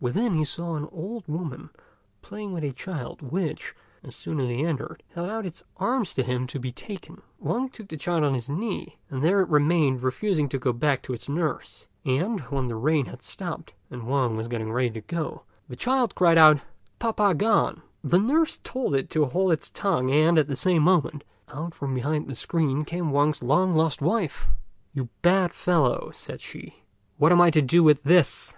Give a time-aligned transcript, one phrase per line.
[0.00, 1.70] Within he saw an old woman
[2.20, 6.24] playing with a child, which, as soon as he entered, held out its arms to
[6.24, 7.22] him to be taken.
[7.38, 11.04] Wang took the child on his knee, and there it remained, refusing to go back
[11.04, 15.00] to its nurse; and, when the rain had stopped, and Wang was getting ready to
[15.00, 16.58] go, the child cried out,
[16.98, 20.82] "Pa pa gone!" The nurse told it to hold its tongue, and, at the same
[20.82, 24.50] moment, out from behind the screen came Wang's long lost wife.
[24.92, 26.82] "You bad fellow," said she,
[27.18, 28.56] "what am I to do with this?"